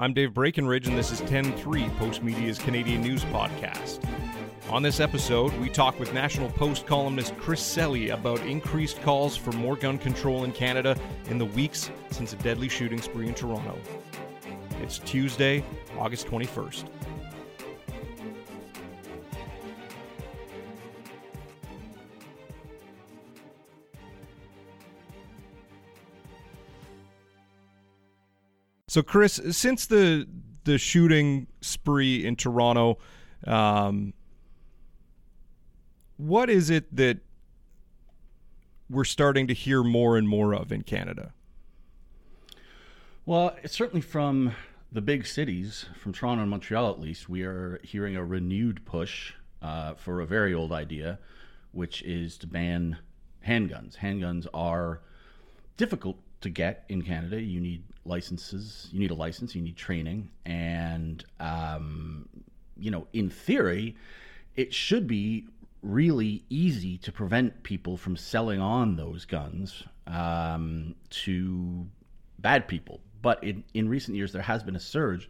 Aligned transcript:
I'm 0.00 0.14
Dave 0.14 0.32
Breckenridge, 0.32 0.88
and 0.88 0.96
this 0.96 1.12
is 1.12 1.20
10 1.28 1.52
3 1.58 1.82
Postmedia's 1.98 2.58
Canadian 2.58 3.02
News 3.02 3.22
Podcast. 3.26 4.02
On 4.70 4.82
this 4.82 4.98
episode, 4.98 5.52
we 5.58 5.68
talk 5.68 6.00
with 6.00 6.14
National 6.14 6.48
Post 6.52 6.86
columnist 6.86 7.36
Chris 7.36 7.60
Selly 7.60 8.10
about 8.10 8.40
increased 8.46 9.02
calls 9.02 9.36
for 9.36 9.52
more 9.52 9.76
gun 9.76 9.98
control 9.98 10.44
in 10.44 10.52
Canada 10.52 10.98
in 11.28 11.36
the 11.36 11.44
weeks 11.44 11.90
since 12.12 12.32
a 12.32 12.36
deadly 12.36 12.66
shooting 12.66 13.02
spree 13.02 13.28
in 13.28 13.34
Toronto. 13.34 13.76
It's 14.80 15.00
Tuesday, 15.00 15.62
August 15.98 16.26
21st. 16.28 16.84
So, 28.90 29.04
Chris, 29.04 29.40
since 29.52 29.86
the 29.86 30.26
the 30.64 30.76
shooting 30.76 31.46
spree 31.60 32.26
in 32.26 32.34
Toronto, 32.34 32.98
um, 33.46 34.14
what 36.16 36.50
is 36.50 36.70
it 36.70 36.96
that 36.96 37.18
we're 38.88 39.04
starting 39.04 39.46
to 39.46 39.54
hear 39.54 39.84
more 39.84 40.16
and 40.16 40.28
more 40.28 40.52
of 40.52 40.72
in 40.72 40.82
Canada? 40.82 41.32
Well, 43.26 43.54
it's 43.62 43.76
certainly 43.76 44.00
from 44.00 44.56
the 44.90 45.00
big 45.00 45.24
cities, 45.24 45.86
from 46.02 46.12
Toronto 46.12 46.42
and 46.42 46.50
Montreal 46.50 46.90
at 46.90 46.98
least, 46.98 47.28
we 47.28 47.44
are 47.44 47.78
hearing 47.84 48.16
a 48.16 48.24
renewed 48.24 48.84
push 48.84 49.34
uh, 49.62 49.94
for 49.94 50.20
a 50.20 50.26
very 50.26 50.52
old 50.52 50.72
idea, 50.72 51.20
which 51.70 52.02
is 52.02 52.36
to 52.38 52.48
ban 52.48 52.98
handguns. 53.46 53.98
Handguns 53.98 54.48
are 54.52 55.00
difficult 55.76 56.18
to 56.40 56.50
get 56.50 56.84
in 56.88 57.02
Canada. 57.02 57.40
You 57.40 57.60
need 57.60 57.82
licenses, 58.04 58.88
you 58.92 59.00
need 59.00 59.10
a 59.10 59.14
license, 59.14 59.54
you 59.54 59.62
need 59.62 59.76
training, 59.76 60.30
and 60.44 61.24
um, 61.38 62.28
you 62.78 62.90
know, 62.90 63.06
in 63.12 63.30
theory, 63.30 63.96
it 64.56 64.72
should 64.72 65.06
be 65.06 65.46
really 65.82 66.44
easy 66.50 66.98
to 66.98 67.12
prevent 67.12 67.62
people 67.62 67.96
from 67.96 68.16
selling 68.16 68.60
on 68.60 68.96
those 68.96 69.24
guns 69.24 69.84
um, 70.06 70.94
to 71.08 71.86
bad 72.38 72.68
people. 72.68 73.00
But 73.22 73.42
in, 73.44 73.64
in 73.74 73.88
recent 73.88 74.16
years, 74.16 74.32
there 74.32 74.42
has 74.42 74.62
been 74.62 74.76
a 74.76 74.80
surge 74.80 75.28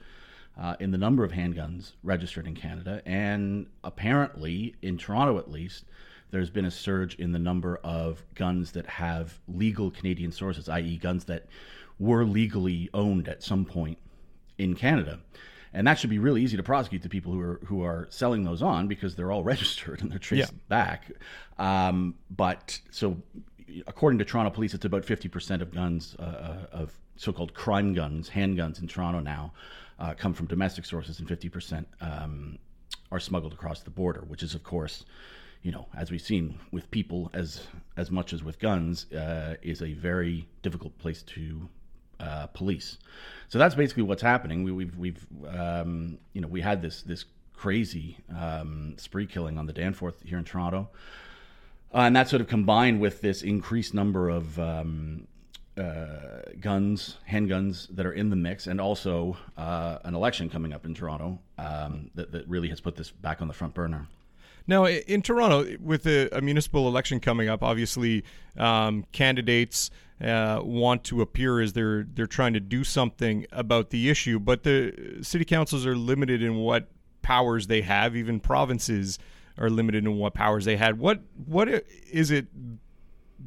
uh, 0.60 0.76
in 0.80 0.90
the 0.90 0.98
number 0.98 1.24
of 1.24 1.32
handguns 1.32 1.92
registered 2.02 2.46
in 2.46 2.54
Canada, 2.54 3.02
and 3.06 3.66
apparently, 3.84 4.74
in 4.82 4.98
Toronto 4.98 5.38
at 5.38 5.50
least, 5.50 5.84
there's 6.30 6.50
been 6.50 6.64
a 6.64 6.70
surge 6.70 7.14
in 7.16 7.32
the 7.32 7.38
number 7.38 7.76
of 7.82 8.22
guns 8.34 8.72
that 8.72 8.86
have 8.86 9.38
legal 9.48 9.90
Canadian 9.90 10.32
sources, 10.32 10.68
i.e., 10.68 10.96
guns 10.96 11.24
that 11.24 11.46
were 11.98 12.24
legally 12.24 12.88
owned 12.94 13.28
at 13.28 13.42
some 13.42 13.64
point 13.64 13.98
in 14.58 14.74
Canada. 14.74 15.20
And 15.72 15.86
that 15.86 15.98
should 15.98 16.10
be 16.10 16.18
really 16.18 16.42
easy 16.42 16.56
to 16.56 16.62
prosecute 16.62 17.02
the 17.02 17.08
people 17.08 17.32
who 17.32 17.40
are 17.40 17.60
who 17.64 17.84
are 17.84 18.08
selling 18.10 18.42
those 18.42 18.60
on 18.60 18.88
because 18.88 19.14
they're 19.14 19.30
all 19.30 19.44
registered 19.54 20.00
and 20.00 20.10
they're 20.10 20.18
traced 20.18 20.52
yeah. 20.52 20.58
back. 20.68 21.12
Um, 21.58 22.16
but 22.30 22.80
so, 22.90 23.16
according 23.86 24.18
to 24.18 24.24
Toronto 24.24 24.50
Police, 24.50 24.74
it's 24.74 24.84
about 24.84 25.04
fifty 25.04 25.28
percent 25.28 25.62
of 25.62 25.72
guns 25.72 26.16
uh, 26.18 26.22
uh, 26.22 26.66
of 26.72 26.98
so-called 27.16 27.54
crime 27.54 27.92
guns, 27.92 28.30
handguns 28.30 28.80
in 28.80 28.88
Toronto 28.88 29.20
now, 29.20 29.52
uh, 29.98 30.14
come 30.14 30.32
from 30.32 30.46
domestic 30.46 30.84
sources, 30.84 31.20
and 31.20 31.28
fifty 31.28 31.48
percent 31.48 31.86
um, 32.00 32.58
are 33.12 33.20
smuggled 33.20 33.52
across 33.52 33.80
the 33.82 33.90
border, 33.90 34.24
which 34.26 34.42
is, 34.42 34.54
of 34.54 34.62
course, 34.62 35.04
you 35.62 35.72
know, 35.72 35.86
as 35.96 36.10
we've 36.10 36.22
seen 36.22 36.58
with 36.70 36.90
people 36.90 37.30
as 37.34 37.66
as 37.96 38.10
much 38.10 38.32
as 38.32 38.42
with 38.42 38.58
guns, 38.58 39.10
uh, 39.12 39.56
is 39.62 39.82
a 39.82 39.92
very 39.92 40.46
difficult 40.62 40.96
place 40.98 41.22
to 41.22 41.68
uh, 42.18 42.46
police. 42.48 42.98
So 43.48 43.58
that's 43.58 43.74
basically 43.74 44.04
what's 44.04 44.22
happening. 44.22 44.62
We, 44.62 44.70
have 44.84 44.96
we've, 44.96 45.26
we've 45.40 45.54
um, 45.58 46.18
you 46.32 46.40
know 46.40 46.48
we 46.48 46.60
had 46.60 46.82
this 46.82 47.02
this 47.02 47.24
crazy 47.54 48.16
um, 48.38 48.94
spree 48.96 49.26
killing 49.26 49.58
on 49.58 49.66
the 49.66 49.72
Danforth 49.72 50.22
here 50.24 50.38
in 50.38 50.44
Toronto, 50.44 50.88
uh, 51.92 51.98
and 51.98 52.16
that 52.16 52.28
sort 52.28 52.40
of 52.40 52.48
combined 52.48 53.00
with 53.00 53.20
this 53.20 53.42
increased 53.42 53.92
number 53.92 54.30
of 54.30 54.58
um, 54.58 55.26
uh, 55.76 56.42
guns, 56.60 57.18
handguns 57.28 57.88
that 57.94 58.06
are 58.06 58.12
in 58.12 58.30
the 58.30 58.36
mix, 58.36 58.66
and 58.66 58.80
also 58.80 59.36
uh, 59.58 59.98
an 60.04 60.14
election 60.14 60.48
coming 60.48 60.72
up 60.72 60.86
in 60.86 60.94
Toronto 60.94 61.38
um, 61.58 62.10
that, 62.14 62.32
that 62.32 62.48
really 62.48 62.68
has 62.68 62.80
put 62.80 62.96
this 62.96 63.10
back 63.10 63.42
on 63.42 63.48
the 63.48 63.54
front 63.54 63.74
burner. 63.74 64.08
Now, 64.66 64.86
in 64.86 65.22
Toronto, 65.22 65.76
with 65.80 66.06
a, 66.06 66.28
a 66.36 66.40
municipal 66.40 66.86
election 66.88 67.20
coming 67.20 67.48
up, 67.48 67.62
obviously 67.62 68.24
um, 68.56 69.04
candidates 69.12 69.90
uh, 70.22 70.60
want 70.62 71.04
to 71.04 71.22
appear 71.22 71.60
as 71.60 71.72
they're 71.72 72.04
they're 72.04 72.26
trying 72.26 72.52
to 72.52 72.60
do 72.60 72.84
something 72.84 73.46
about 73.52 73.90
the 73.90 74.10
issue, 74.10 74.38
but 74.38 74.64
the 74.64 75.18
city 75.22 75.44
councils 75.44 75.86
are 75.86 75.96
limited 75.96 76.42
in 76.42 76.56
what 76.56 76.88
powers 77.22 77.66
they 77.68 77.80
have. 77.82 78.14
Even 78.14 78.38
provinces 78.38 79.18
are 79.58 79.70
limited 79.70 80.04
in 80.04 80.16
what 80.16 80.34
powers 80.34 80.64
they 80.64 80.76
had. 80.76 80.98
What 80.98 81.20
what 81.46 81.68
is 82.10 82.30
it 82.30 82.48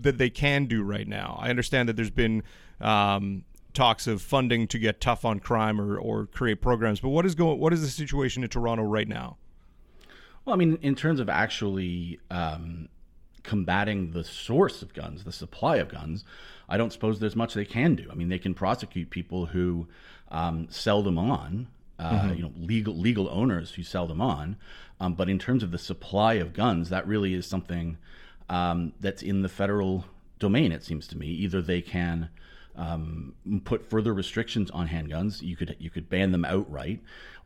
that 0.01 0.17
they 0.17 0.29
can 0.29 0.65
do 0.65 0.83
right 0.83 1.07
now? 1.07 1.37
I 1.39 1.49
understand 1.49 1.89
that 1.89 1.95
there's 1.95 2.09
been 2.09 2.41
um, 2.81 3.43
talks 3.73 4.07
of 4.07 4.21
funding 4.21 4.67
to 4.67 4.79
get 4.79 4.99
tough 4.99 5.25
on 5.25 5.39
crime 5.39 5.79
or, 5.79 5.97
or 5.97 6.25
create 6.25 6.61
programs, 6.61 6.99
but 6.99 7.09
what 7.09 7.25
is 7.25 7.35
going? 7.35 7.59
What 7.59 7.73
is 7.73 7.81
the 7.81 7.87
situation 7.87 8.43
in 8.43 8.49
Toronto 8.49 8.83
right 8.83 9.07
now? 9.07 9.37
Well, 10.45 10.53
I 10.53 10.57
mean, 10.57 10.77
in 10.81 10.95
terms 10.95 11.19
of 11.19 11.29
actually 11.29 12.19
um, 12.29 12.89
combating 13.43 14.11
the 14.11 14.23
source 14.23 14.81
of 14.81 14.93
guns, 14.93 15.23
the 15.23 15.31
supply 15.31 15.77
of 15.77 15.89
guns, 15.89 16.25
I 16.67 16.77
don't 16.77 16.91
suppose 16.91 17.19
there's 17.19 17.35
much 17.35 17.53
they 17.53 17.65
can 17.65 17.95
do. 17.95 18.07
I 18.11 18.15
mean, 18.15 18.29
they 18.29 18.39
can 18.39 18.53
prosecute 18.53 19.09
people 19.09 19.45
who 19.47 19.87
um, 20.31 20.67
sell 20.69 21.03
them 21.03 21.17
on, 21.17 21.67
uh, 21.99 22.11
mm-hmm. 22.11 22.33
you 22.33 22.41
know, 22.43 22.51
legal 22.57 22.95
legal 22.95 23.29
owners 23.29 23.71
who 23.71 23.83
sell 23.83 24.07
them 24.07 24.21
on. 24.21 24.57
Um, 24.99 25.13
but 25.13 25.29
in 25.29 25.39
terms 25.39 25.63
of 25.63 25.71
the 25.71 25.77
supply 25.77 26.35
of 26.35 26.53
guns, 26.53 26.89
that 26.89 27.07
really 27.07 27.33
is 27.33 27.45
something 27.45 27.97
um, 28.49 28.93
that's 28.99 29.21
in 29.21 29.41
the 29.41 29.49
federal 29.49 30.05
domain. 30.39 30.71
It 30.71 30.83
seems 30.83 31.07
to 31.07 31.17
me. 31.17 31.27
Either 31.27 31.61
they 31.61 31.81
can 31.81 32.29
um, 32.75 33.33
put 33.63 33.89
further 33.89 34.13
restrictions 34.13 34.71
on 34.71 34.87
handguns. 34.87 35.41
You 35.41 35.55
could 35.55 35.75
you 35.79 35.89
could 35.89 36.09
ban 36.09 36.31
them 36.31 36.45
outright, 36.45 37.01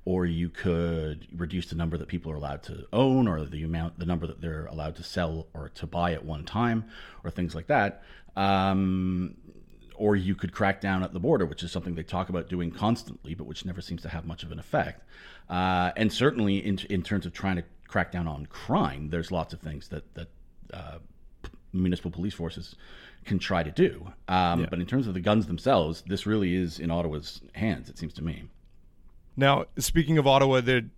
or 0.06 0.26
you 0.26 0.50
could 0.50 1.28
reduce 1.36 1.68
the 1.68 1.76
number 1.76 1.98
that 1.98 2.08
people 2.08 2.32
are 2.32 2.36
allowed 2.36 2.64
to 2.64 2.88
own, 2.94 3.28
or 3.28 3.46
the 3.46 3.64
amount 3.64 4.00
the 4.00 4.06
number 4.06 4.28
that 4.28 4.42
they're 4.42 4.66
allowed 4.68 4.96
to 4.96 5.04
sell 5.04 5.48
or 5.54 5.70
to 5.70 5.88
buy 5.88 6.14
at 6.14 6.24
one 6.24 6.46
time, 6.46 6.86
or 7.24 7.30
things 7.30 7.56
like 7.56 7.68
that. 7.68 8.04
Um, 8.36 9.36
or 9.96 10.16
you 10.16 10.36
could 10.36 10.54
crack 10.54 10.80
down 10.80 11.04
at 11.04 11.12
the 11.12 11.20
border, 11.20 11.46
which 11.46 11.64
is 11.64 11.72
something 11.72 11.96
they 11.96 12.04
talk 12.04 12.30
about 12.30 12.48
doing 12.48 12.72
constantly, 12.72 13.34
but 13.34 13.46
which 13.48 13.66
never 13.66 13.82
seems 13.82 14.04
to 14.04 14.10
have 14.10 14.26
much 14.28 14.44
of 14.44 14.52
an 14.52 14.60
effect. 14.60 15.04
Uh, 15.50 15.92
and 15.98 16.14
certainly, 16.14 16.58
in, 16.58 16.78
in 16.90 17.02
terms 17.02 17.26
of 17.26 17.34
trying 17.34 17.56
to 17.56 17.64
crack 17.88 18.12
down 18.12 18.28
on 18.28 18.46
crime, 18.46 19.10
there's 19.10 19.32
lots 19.32 19.54
of 19.54 19.60
things 19.60 19.88
that 19.90 20.14
that 20.14 20.28
uh, 20.74 21.00
municipal 21.78 22.12
police 22.12 22.34
forces 22.34 22.76
can 23.26 23.40
try 23.40 23.64
to 23.64 23.72
do. 23.72 24.08
Um, 24.28 24.62
yeah. 24.62 24.68
But 24.70 24.80
in 24.80 24.86
terms 24.86 25.08
of 25.08 25.14
the 25.14 25.20
guns 25.20 25.48
themselves, 25.48 26.04
this 26.08 26.26
really 26.26 26.56
is 26.56 26.80
in 26.80 26.92
Ottawa's 26.92 27.42
hands. 27.54 27.90
It 27.90 27.98
seems 27.98 28.14
to 28.16 28.24
me. 28.24 28.44
Now, 29.36 29.66
speaking 29.78 30.18
of 30.18 30.26
Ottawa, 30.26 30.62
the 30.62 30.90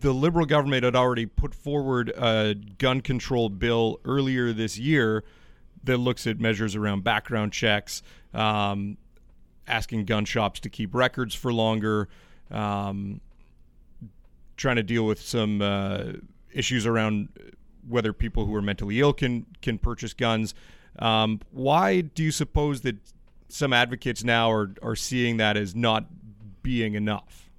the 0.00 0.12
Liberal 0.12 0.44
government 0.44 0.84
had 0.84 0.96
already 0.96 1.26
put 1.26 1.54
forward 1.54 2.10
a 2.10 2.54
gun 2.78 3.00
control 3.00 3.48
bill 3.48 4.00
earlier 4.04 4.52
this 4.52 4.78
year 4.78 5.24
that 5.84 5.96
looks 5.98 6.26
at 6.26 6.38
measures 6.38 6.76
around 6.76 7.04
background 7.04 7.52
checks, 7.52 8.02
um, 8.34 8.98
asking 9.66 10.04
gun 10.04 10.24
shops 10.24 10.60
to 10.60 10.68
keep 10.68 10.94
records 10.94 11.34
for 11.34 11.52
longer, 11.52 12.08
um, 12.50 13.20
trying 14.56 14.76
to 14.76 14.82
deal 14.82 15.06
with 15.06 15.20
some 15.20 15.62
uh, 15.62 16.12
issues 16.52 16.86
around 16.86 17.28
whether 17.88 18.12
people 18.12 18.46
who 18.46 18.54
are 18.54 18.62
mentally 18.62 19.00
ill 19.00 19.12
can 19.12 19.46
can 19.60 19.78
purchase 19.78 20.14
guns. 20.14 20.54
Um, 20.98 21.40
why 21.50 22.02
do 22.02 22.22
you 22.22 22.30
suppose 22.30 22.82
that 22.82 22.96
some 23.48 23.72
advocates 23.72 24.24
now 24.24 24.50
are 24.50 24.74
are 24.82 24.96
seeing 24.96 25.36
that 25.38 25.56
as 25.56 25.74
not 25.74 26.06
being 26.62 26.94
enough? 26.94 27.50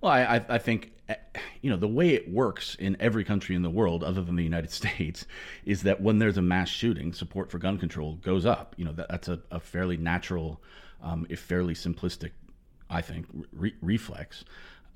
Well, 0.00 0.12
I, 0.12 0.44
I 0.48 0.58
think 0.58 0.92
eh, 1.08 1.16
you 1.60 1.70
know 1.70 1.76
the 1.76 1.88
way 1.88 2.10
it 2.10 2.30
works 2.30 2.74
in 2.76 2.96
every 3.00 3.24
country 3.24 3.54
in 3.54 3.62
the 3.62 3.70
world, 3.70 4.02
other 4.02 4.22
than 4.22 4.36
the 4.36 4.44
United 4.44 4.70
States, 4.80 5.26
is 5.64 5.82
that 5.82 6.00
when 6.00 6.18
there's 6.18 6.38
a 6.38 6.42
mass 6.42 6.68
shooting, 6.68 7.12
support 7.12 7.50
for 7.50 7.58
gun 7.58 7.78
control 7.78 8.14
goes 8.16 8.46
up. 8.46 8.74
You 8.76 8.86
know 8.86 8.92
that, 8.92 9.08
that's 9.08 9.28
a, 9.28 9.40
a 9.50 9.60
fairly 9.60 9.96
natural, 9.96 10.60
um, 11.02 11.26
if 11.28 11.40
fairly 11.40 11.74
simplistic, 11.74 12.30
I 12.88 13.02
think, 13.02 13.26
re- 13.52 13.74
reflex. 13.82 14.44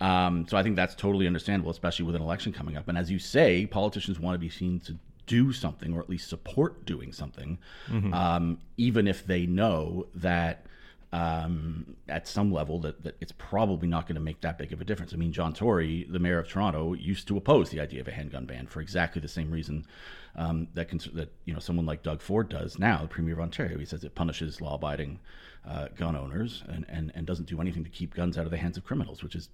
Um, 0.01 0.47
so 0.49 0.57
I 0.57 0.63
think 0.63 0.77
that's 0.77 0.95
totally 0.95 1.27
understandable, 1.27 1.71
especially 1.71 2.05
with 2.05 2.17
an 2.17 2.23
election 2.23 2.53
coming 2.53 2.77
up. 2.77 2.89
And 2.89 2.99
as 2.99 3.11
you 3.11 3.19
say, 3.19 3.67
politicians 3.67 4.19
want 4.21 4.35
to 4.35 4.39
be 4.39 4.49
seen 4.49 4.81
to 4.81 4.97
do 5.27 5.53
something, 5.53 5.95
or 5.95 6.01
at 6.01 6.11
least 6.11 6.29
support 6.29 6.85
doing 6.85 7.13
something, 7.13 7.59
mm-hmm. 7.89 8.13
um, 8.13 8.59
even 8.77 9.07
if 9.07 9.27
they 9.27 9.47
know 9.47 10.07
that 10.15 10.67
um, 11.15 11.97
at 12.09 12.27
some 12.27 12.53
level 12.53 12.81
that, 12.81 13.05
that 13.05 13.17
it's 13.21 13.33
probably 13.33 13.87
not 13.87 14.09
going 14.09 14.17
to 14.17 14.21
make 14.21 14.41
that 14.41 14.59
big 14.59 14.73
of 14.73 14.81
a 14.81 14.85
difference. 14.85 15.15
I 15.15 15.17
mean, 15.17 15.33
John 15.33 15.55
Tory, 15.55 16.07
the 16.11 16.19
mayor 16.19 16.41
of 16.41 16.49
Toronto, 16.49 16.93
used 16.95 17.29
to 17.29 17.37
oppose 17.37 17.71
the 17.71 17.79
idea 17.79 18.01
of 18.01 18.09
a 18.09 18.11
handgun 18.11 18.47
ban 18.47 18.67
for 18.67 18.81
exactly 18.81 19.21
the 19.21 19.29
same 19.29 19.51
reason 19.51 19.87
um, 20.35 20.67
that 20.75 20.89
cons- 20.89 21.09
that 21.15 21.33
you 21.45 21.55
know 21.55 21.61
someone 21.61 21.87
like 21.87 22.03
Doug 22.03 22.21
Ford 22.21 22.49
does 22.49 22.81
now, 22.81 23.03
the 23.03 23.09
premier 23.09 23.35
of 23.35 23.41
Ontario. 23.41 23.79
He 23.79 23.85
says 23.85 24.03
it 24.03 24.17
punishes 24.17 24.61
law-abiding 24.61 25.21
uh, 25.67 25.87
gun 25.97 26.17
owners 26.17 26.65
and, 26.67 26.85
and 26.89 27.13
and 27.15 27.27
doesn't 27.27 27.49
do 27.49 27.61
anything 27.61 27.85
to 27.85 27.91
keep 27.91 28.13
guns 28.13 28.37
out 28.37 28.45
of 28.45 28.51
the 28.51 28.59
hands 28.59 28.77
of 28.77 28.85
criminals, 28.85 29.23
which 29.23 29.37
is 29.37 29.51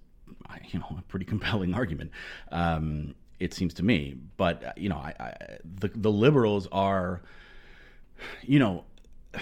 you 0.69 0.79
know 0.79 0.95
a 0.99 1.01
pretty 1.03 1.25
compelling 1.25 1.73
argument. 1.73 2.11
Um, 2.51 3.15
it 3.39 3.53
seems 3.53 3.73
to 3.75 3.83
me, 3.83 4.15
but 4.37 4.77
you 4.77 4.89
know, 4.89 4.97
I, 4.97 5.13
I, 5.19 5.57
the 5.79 5.89
the 5.95 6.11
liberals 6.11 6.67
are, 6.71 7.21
you 8.43 8.59
know 8.59 8.85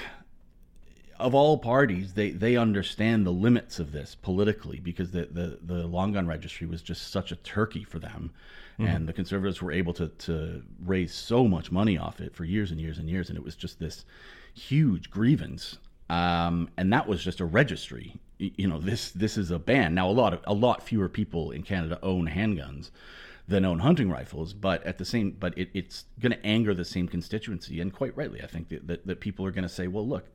of 1.19 1.35
all 1.35 1.57
parties, 1.57 2.13
they, 2.13 2.31
they 2.31 2.55
understand 2.55 3.25
the 3.25 3.31
limits 3.31 3.79
of 3.79 3.91
this 3.91 4.15
politically 4.15 4.79
because 4.79 5.11
the, 5.11 5.25
the, 5.25 5.59
the 5.61 5.85
long 5.87 6.13
gun 6.13 6.25
registry 6.25 6.65
was 6.65 6.81
just 6.81 7.11
such 7.11 7.31
a 7.31 7.35
turkey 7.37 7.83
for 7.83 7.99
them. 7.99 8.31
Mm-hmm. 8.79 8.87
And 8.87 9.07
the 9.07 9.13
conservatives 9.13 9.61
were 9.61 9.73
able 9.73 9.93
to, 9.95 10.07
to 10.07 10.63
raise 10.85 11.13
so 11.13 11.45
much 11.45 11.71
money 11.71 11.97
off 11.97 12.21
it 12.21 12.33
for 12.33 12.45
years 12.45 12.71
and 12.71 12.79
years 12.79 12.97
and 12.97 13.09
years. 13.09 13.27
And 13.27 13.37
it 13.37 13.43
was 13.43 13.55
just 13.55 13.79
this 13.79 14.05
huge 14.53 15.11
grievance. 15.11 15.77
Um, 16.09 16.69
and 16.77 16.91
that 16.93 17.07
was 17.07 17.21
just 17.21 17.41
a 17.41 17.45
registry. 17.45 18.15
You 18.39 18.67
know, 18.67 18.79
this 18.79 19.11
this 19.11 19.37
is 19.37 19.51
a 19.51 19.59
ban. 19.59 19.93
Now, 19.93 20.09
a 20.09 20.11
lot 20.11 20.33
of 20.33 20.39
a 20.45 20.53
lot 20.53 20.81
fewer 20.81 21.09
people 21.09 21.51
in 21.51 21.63
Canada 21.63 21.99
own 22.01 22.27
handguns 22.27 22.89
than 23.49 23.65
own 23.65 23.79
hunting 23.79 24.09
rifles, 24.09 24.53
but 24.53 24.83
at 24.85 24.97
the 24.99 25.05
same, 25.05 25.31
but 25.31 25.57
it, 25.57 25.69
it's 25.73 26.05
going 26.19 26.31
to 26.31 26.45
anger 26.45 26.73
the 26.73 26.85
same 26.85 27.07
constituency, 27.07 27.81
and 27.81 27.91
quite 27.91 28.15
rightly, 28.15 28.41
I 28.43 28.47
think 28.47 28.69
that, 28.69 28.87
that, 28.87 29.07
that 29.07 29.19
people 29.19 29.43
are 29.45 29.51
going 29.51 29.63
to 29.63 29.69
say, 29.69 29.87
well, 29.87 30.07
look, 30.07 30.27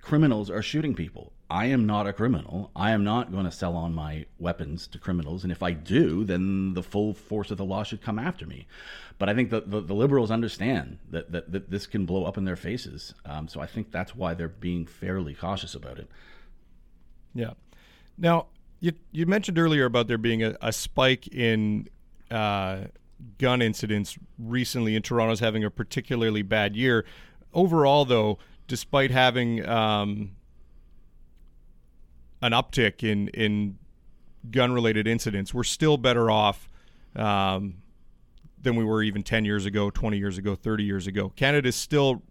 criminals 0.00 0.50
are 0.50 0.62
shooting 0.62 0.94
people. 0.94 1.32
I 1.48 1.66
am 1.66 1.86
not 1.86 2.06
a 2.06 2.12
criminal. 2.12 2.70
I 2.76 2.92
am 2.92 3.02
not 3.02 3.32
going 3.32 3.44
to 3.44 3.50
sell 3.50 3.76
on 3.76 3.94
my 3.94 4.26
weapons 4.38 4.86
to 4.88 4.98
criminals. 4.98 5.42
And 5.42 5.50
if 5.50 5.62
I 5.62 5.72
do, 5.72 6.24
then 6.24 6.74
the 6.74 6.82
full 6.82 7.12
force 7.12 7.50
of 7.50 7.58
the 7.58 7.64
law 7.64 7.82
should 7.82 8.02
come 8.02 8.18
after 8.18 8.46
me. 8.46 8.66
But 9.18 9.28
I 9.28 9.34
think 9.34 9.50
that 9.50 9.70
the, 9.70 9.80
the, 9.80 9.94
liberals 9.94 10.30
understand 10.30 10.98
that, 11.10 11.32
that, 11.32 11.50
that, 11.50 11.70
this 11.70 11.86
can 11.86 12.06
blow 12.06 12.24
up 12.24 12.38
in 12.38 12.44
their 12.44 12.56
faces. 12.56 13.14
Um, 13.24 13.48
so 13.48 13.60
I 13.60 13.66
think 13.66 13.90
that's 13.90 14.14
why 14.14 14.34
they're 14.34 14.48
being 14.48 14.86
fairly 14.86 15.34
cautious 15.34 15.74
about 15.74 15.98
it. 15.98 16.08
Yeah. 17.34 17.52
Now, 18.18 18.46
you, 18.80 18.92
you 19.12 19.26
mentioned 19.26 19.58
earlier 19.58 19.84
about 19.84 20.08
there 20.08 20.18
being 20.18 20.42
a, 20.42 20.56
a 20.60 20.72
spike 20.72 21.28
in 21.28 21.88
uh, 22.30 22.84
gun 23.38 23.62
incidents 23.62 24.18
recently, 24.38 24.96
and 24.96 25.04
Toronto's 25.04 25.40
having 25.40 25.64
a 25.64 25.70
particularly 25.70 26.42
bad 26.42 26.76
year. 26.76 27.04
Overall, 27.52 28.04
though, 28.04 28.38
despite 28.66 29.10
having 29.10 29.66
um, 29.66 30.30
an 32.42 32.52
uptick 32.52 33.02
in 33.02 33.28
in 33.28 33.78
gun 34.50 34.72
related 34.72 35.06
incidents, 35.06 35.52
we're 35.52 35.64
still 35.64 35.96
better 35.96 36.30
off 36.30 36.68
um, 37.16 37.74
than 38.60 38.76
we 38.76 38.84
were 38.84 39.02
even 39.02 39.22
10 39.22 39.44
years 39.44 39.66
ago, 39.66 39.90
20 39.90 40.16
years 40.16 40.38
ago, 40.38 40.54
30 40.54 40.84
years 40.84 41.06
ago. 41.06 41.32
Canada 41.36 41.68
is 41.68 41.76
still 41.76 42.22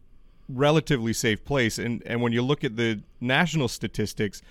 relatively 0.47 1.13
safe 1.13 1.45
place 1.45 1.77
and 1.77 2.01
and 2.07 2.23
when 2.23 2.31
you 2.31 2.41
look 2.41 2.63
at 2.63 2.75
the 2.75 2.99
national 3.21 3.67
statistics, 3.67 4.41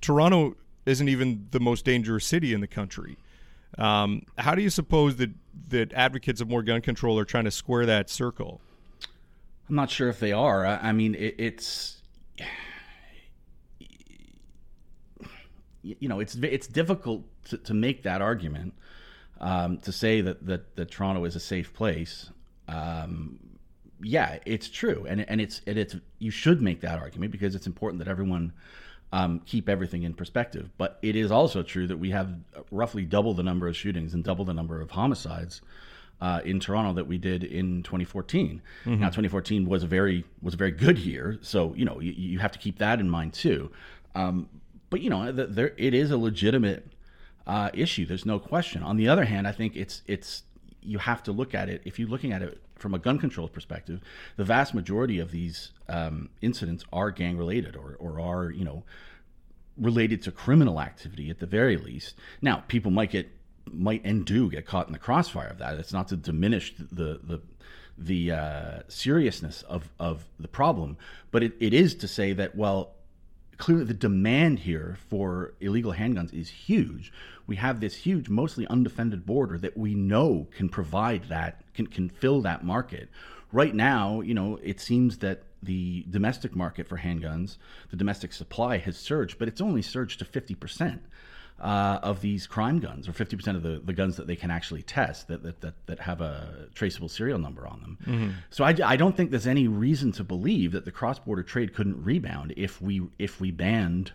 Toronto 0.00 0.56
isn't 0.86 1.08
even 1.08 1.46
the 1.50 1.60
most 1.60 1.84
dangerous 1.84 2.24
city 2.24 2.52
in 2.52 2.60
the 2.60 2.66
country. 2.66 3.16
Um, 3.78 4.22
how 4.38 4.54
do 4.54 4.62
you 4.62 4.70
suppose 4.70 5.16
that 5.16 5.30
that 5.68 5.92
advocates 5.92 6.40
of 6.40 6.48
more 6.48 6.62
gun 6.62 6.80
control 6.80 7.18
are 7.18 7.24
trying 7.24 7.44
to 7.44 7.50
square 7.50 7.86
that 7.86 8.10
circle? 8.10 8.60
I'm 9.68 9.76
not 9.76 9.90
sure 9.90 10.08
if 10.08 10.18
they 10.18 10.32
are. 10.32 10.66
I, 10.66 10.76
I 10.88 10.92
mean, 10.92 11.14
it, 11.14 11.36
it's 11.38 12.00
you 15.82 16.08
know, 16.08 16.20
it's 16.20 16.34
it's 16.36 16.66
difficult 16.66 17.24
to, 17.44 17.58
to 17.58 17.74
make 17.74 18.02
that 18.02 18.20
argument 18.20 18.74
um, 19.40 19.78
to 19.78 19.92
say 19.92 20.20
that, 20.20 20.44
that 20.46 20.76
that 20.76 20.90
Toronto 20.90 21.24
is 21.24 21.36
a 21.36 21.40
safe 21.40 21.72
place. 21.72 22.30
Um, 22.68 23.38
yeah, 24.02 24.38
it's 24.46 24.68
true, 24.68 25.06
and 25.08 25.28
and 25.28 25.40
it's 25.40 25.60
and 25.66 25.78
it's 25.78 25.96
you 26.18 26.30
should 26.30 26.60
make 26.60 26.80
that 26.80 26.98
argument 26.98 27.32
because 27.32 27.54
it's 27.54 27.66
important 27.66 27.98
that 28.00 28.08
everyone 28.08 28.52
um, 29.12 29.40
keep 29.46 29.68
everything 29.68 30.02
in 30.02 30.14
perspective. 30.14 30.70
But 30.78 30.98
it 31.02 31.16
is 31.16 31.30
also 31.30 31.62
true 31.62 31.86
that 31.86 31.96
we 31.96 32.10
have 32.10 32.34
roughly 32.70 33.04
double 33.04 33.34
the 33.34 33.42
number 33.42 33.68
of 33.68 33.76
shootings 33.76 34.14
and 34.14 34.22
double 34.22 34.44
the 34.44 34.54
number 34.54 34.80
of 34.80 34.90
homicides 34.90 35.60
uh, 36.20 36.40
in 36.44 36.60
Toronto 36.60 36.92
that 36.94 37.06
we 37.06 37.18
did 37.18 37.44
in 37.44 37.82
2014. 37.82 38.62
Mm-hmm. 38.84 39.00
Now, 39.00 39.06
2014 39.06 39.68
was 39.68 39.82
a 39.82 39.86
very 39.86 40.24
was 40.42 40.54
a 40.54 40.56
very 40.56 40.70
good 40.70 40.98
year, 40.98 41.38
so 41.42 41.74
you 41.74 41.84
know 41.84 42.00
you, 42.00 42.12
you 42.12 42.38
have 42.38 42.52
to 42.52 42.58
keep 42.58 42.78
that 42.78 43.00
in 43.00 43.08
mind 43.08 43.32
too. 43.32 43.70
Um, 44.14 44.48
but 44.90 45.00
you 45.00 45.10
know, 45.10 45.32
the, 45.32 45.46
there 45.46 45.72
it 45.76 45.94
is 45.94 46.10
a 46.10 46.18
legitimate 46.18 46.86
uh, 47.46 47.70
issue. 47.72 48.06
There's 48.06 48.26
no 48.26 48.38
question. 48.38 48.82
On 48.82 48.96
the 48.96 49.08
other 49.08 49.24
hand, 49.24 49.46
I 49.46 49.52
think 49.52 49.76
it's 49.76 50.02
it's 50.06 50.42
you 50.82 50.98
have 50.98 51.22
to 51.24 51.32
look 51.32 51.54
at 51.54 51.68
it 51.68 51.82
if 51.84 51.98
you're 51.98 52.08
looking 52.08 52.32
at 52.32 52.42
it 52.42 52.60
from 52.76 52.94
a 52.94 52.98
gun 52.98 53.18
control 53.18 53.48
perspective. 53.48 54.00
The 54.36 54.44
vast 54.44 54.74
majority 54.74 55.18
of 55.18 55.30
these 55.30 55.72
um, 55.88 56.30
incidents 56.40 56.84
are 56.92 57.10
gang 57.10 57.36
related 57.36 57.76
or 57.76 57.96
or 57.98 58.20
are 58.20 58.50
you 58.50 58.64
know 58.64 58.84
related 59.76 60.22
to 60.22 60.32
criminal 60.32 60.80
activity 60.80 61.30
at 61.30 61.38
the 61.38 61.46
very 61.46 61.76
least. 61.76 62.14
Now, 62.42 62.64
people 62.68 62.90
might 62.90 63.10
get 63.10 63.30
might 63.70 64.04
and 64.04 64.24
do 64.24 64.50
get 64.50 64.66
caught 64.66 64.86
in 64.86 64.92
the 64.92 64.98
crossfire 64.98 65.48
of 65.48 65.58
that. 65.58 65.78
It's 65.78 65.92
not 65.92 66.08
to 66.08 66.16
diminish 66.16 66.74
the 66.76 67.20
the 67.22 67.40
the 67.96 68.32
uh, 68.32 68.78
seriousness 68.88 69.62
of 69.62 69.90
of 69.98 70.24
the 70.38 70.48
problem, 70.48 70.96
but 71.30 71.42
it, 71.42 71.54
it 71.60 71.74
is 71.74 71.94
to 71.96 72.08
say 72.08 72.32
that 72.32 72.56
well, 72.56 72.94
clearly 73.60 73.84
the 73.84 73.94
demand 73.94 74.60
here 74.60 74.96
for 75.08 75.52
illegal 75.60 75.92
handguns 75.92 76.32
is 76.34 76.48
huge. 76.48 77.12
We 77.46 77.56
have 77.56 77.78
this 77.78 77.94
huge, 77.94 78.28
mostly 78.28 78.66
undefended 78.66 79.26
border 79.26 79.58
that 79.58 79.76
we 79.76 79.94
know 79.94 80.48
can 80.56 80.68
provide 80.68 81.28
that 81.28 81.62
can 81.74 81.86
can 81.86 82.08
fill 82.08 82.40
that 82.40 82.64
market. 82.64 83.08
Right 83.52 83.74
now, 83.74 84.22
you 84.22 84.34
know, 84.34 84.58
it 84.62 84.80
seems 84.80 85.18
that 85.18 85.42
the 85.62 86.06
domestic 86.08 86.56
market 86.56 86.88
for 86.88 86.98
handguns, 86.98 87.58
the 87.90 87.96
domestic 87.96 88.32
supply 88.32 88.78
has 88.78 88.96
surged, 88.96 89.38
but 89.38 89.46
it's 89.46 89.60
only 89.60 89.82
surged 89.82 90.18
to 90.20 90.24
fifty 90.24 90.54
percent 90.54 91.02
uh, 91.60 91.98
of 92.02 92.20
these 92.22 92.46
crime 92.46 92.78
guns, 92.78 93.06
or 93.06 93.12
50% 93.12 93.54
of 93.54 93.62
the, 93.62 93.80
the 93.84 93.92
guns 93.92 94.16
that 94.16 94.26
they 94.26 94.36
can 94.36 94.50
actually 94.50 94.82
test 94.82 95.28
that, 95.28 95.42
that, 95.42 95.60
that, 95.60 95.74
that 95.86 96.00
have 96.00 96.20
a 96.20 96.68
traceable 96.74 97.08
serial 97.08 97.38
number 97.38 97.66
on 97.66 97.80
them. 97.80 97.98
Mm-hmm. 98.06 98.30
So 98.48 98.64
I, 98.64 98.74
I 98.84 98.96
don't 98.96 99.14
think 99.14 99.30
there's 99.30 99.46
any 99.46 99.68
reason 99.68 100.12
to 100.12 100.24
believe 100.24 100.72
that 100.72 100.86
the 100.86 100.90
cross 100.90 101.18
border 101.18 101.42
trade 101.42 101.74
couldn't 101.74 102.02
rebound 102.02 102.54
if 102.56 102.80
we, 102.80 103.02
if 103.18 103.40
we 103.40 103.50
banned, 103.50 104.12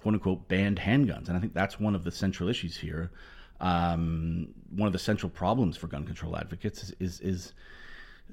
quote 0.00 0.14
unquote, 0.14 0.48
banned 0.48 0.78
handguns. 0.78 1.28
And 1.28 1.36
I 1.36 1.40
think 1.40 1.52
that's 1.52 1.78
one 1.78 1.94
of 1.94 2.02
the 2.02 2.10
central 2.10 2.48
issues 2.48 2.76
here. 2.76 3.10
Um, 3.60 4.48
one 4.74 4.86
of 4.86 4.92
the 4.92 4.98
central 4.98 5.30
problems 5.30 5.76
for 5.76 5.88
gun 5.88 6.04
control 6.04 6.36
advocates 6.36 6.82
is, 6.82 6.94
is, 6.98 7.20
is 7.20 7.52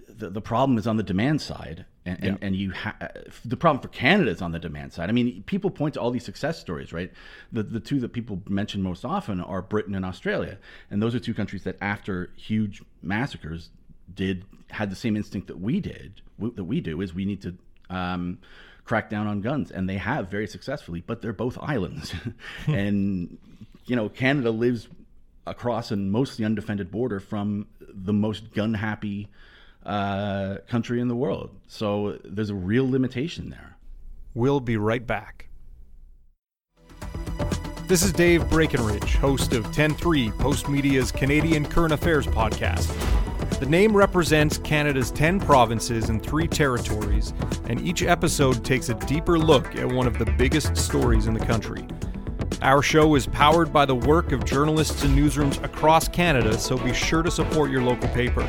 the, 0.07 0.29
the 0.29 0.41
problem 0.41 0.77
is 0.77 0.87
on 0.87 0.97
the 0.97 1.03
demand 1.03 1.41
side, 1.41 1.85
and, 2.05 2.19
yeah. 2.21 2.29
and, 2.29 2.37
and, 2.41 2.55
you 2.55 2.71
ha- 2.71 2.97
the 3.45 3.57
problem 3.57 3.81
for 3.81 3.87
Canada 3.87 4.29
is 4.29 4.41
on 4.41 4.51
the 4.51 4.59
demand 4.59 4.93
side. 4.93 5.09
I 5.09 5.13
mean, 5.13 5.43
people 5.43 5.69
point 5.69 5.95
to 5.95 6.01
all 6.01 6.11
these 6.11 6.25
success 6.25 6.59
stories, 6.59 6.91
right? 6.91 7.11
The 7.51 7.63
the 7.63 7.79
two 7.79 7.99
that 8.01 8.09
people 8.09 8.41
mention 8.47 8.81
most 8.81 9.05
often 9.05 9.41
are 9.41 9.61
Britain 9.61 9.95
and 9.95 10.05
Australia, 10.05 10.57
and 10.91 11.01
those 11.01 11.15
are 11.15 11.19
two 11.19 11.33
countries 11.33 11.63
that, 11.63 11.77
after 11.81 12.31
huge 12.35 12.83
massacres, 13.01 13.69
did 14.13 14.45
had 14.69 14.89
the 14.89 14.95
same 14.95 15.15
instinct 15.15 15.47
that 15.47 15.59
we 15.59 15.79
did 15.79 16.21
that 16.39 16.63
we 16.63 16.81
do 16.81 16.99
is 17.01 17.13
we 17.13 17.25
need 17.25 17.41
to 17.41 17.55
um, 17.89 18.39
crack 18.85 19.09
down 19.09 19.27
on 19.27 19.41
guns, 19.41 19.71
and 19.71 19.89
they 19.89 19.97
have 19.97 20.29
very 20.29 20.47
successfully. 20.47 21.01
But 21.05 21.21
they're 21.21 21.33
both 21.33 21.57
islands, 21.61 22.13
and 22.67 23.37
you 23.85 23.95
know, 23.95 24.09
Canada 24.09 24.51
lives 24.51 24.87
across 25.45 25.91
a 25.91 25.95
mostly 25.95 26.45
undefended 26.45 26.89
border 26.89 27.19
from 27.19 27.67
the 27.79 28.13
most 28.13 28.53
gun 28.53 28.73
happy 28.73 29.29
uh, 29.85 30.57
country 30.67 30.99
in 30.99 31.07
the 31.07 31.15
world. 31.15 31.51
So 31.67 32.19
there's 32.23 32.49
a 32.49 32.55
real 32.55 32.89
limitation 32.89 33.49
there. 33.49 33.77
We'll 34.33 34.59
be 34.59 34.77
right 34.77 35.05
back. 35.05 35.49
This 37.87 38.01
is 38.01 38.13
Dave 38.13 38.49
Breckenridge, 38.49 39.15
host 39.15 39.53
of 39.53 39.65
10.3 39.67 40.31
Postmedia's 40.37 41.11
Canadian 41.11 41.65
Current 41.65 41.93
Affairs 41.93 42.25
podcast. 42.25 42.89
The 43.59 43.65
name 43.65 43.95
represents 43.95 44.57
Canada's 44.57 45.11
10 45.11 45.39
provinces 45.41 46.09
and 46.09 46.23
3 46.23 46.47
territories, 46.47 47.33
and 47.65 47.79
each 47.81 48.01
episode 48.01 48.63
takes 48.65 48.89
a 48.89 48.93
deeper 48.93 49.37
look 49.37 49.75
at 49.75 49.85
one 49.85 50.07
of 50.07 50.17
the 50.17 50.25
biggest 50.37 50.75
stories 50.77 51.27
in 51.27 51.33
the 51.33 51.45
country. 51.45 51.85
Our 52.61 52.81
show 52.81 53.15
is 53.15 53.27
powered 53.27 53.73
by 53.73 53.85
the 53.85 53.95
work 53.95 54.31
of 54.31 54.45
journalists 54.45 55.03
and 55.03 55.17
newsrooms 55.17 55.61
across 55.63 56.07
Canada, 56.07 56.57
so 56.57 56.77
be 56.77 56.93
sure 56.93 57.21
to 57.21 57.29
support 57.29 57.69
your 57.69 57.81
local 57.81 58.07
paper. 58.09 58.41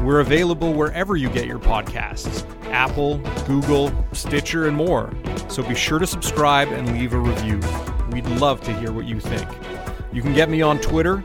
We're 0.00 0.20
available 0.20 0.72
wherever 0.72 1.16
you 1.16 1.28
get 1.28 1.46
your 1.46 1.58
podcasts 1.58 2.44
Apple, 2.70 3.18
Google, 3.46 3.92
Stitcher, 4.12 4.68
and 4.68 4.76
more. 4.76 5.12
So 5.48 5.62
be 5.62 5.74
sure 5.74 5.98
to 5.98 6.06
subscribe 6.06 6.68
and 6.68 6.92
leave 6.92 7.14
a 7.14 7.18
review. 7.18 7.60
We'd 8.12 8.26
love 8.40 8.60
to 8.62 8.72
hear 8.78 8.92
what 8.92 9.06
you 9.06 9.20
think. 9.20 9.48
You 10.12 10.22
can 10.22 10.34
get 10.34 10.48
me 10.50 10.62
on 10.62 10.78
Twitter, 10.80 11.22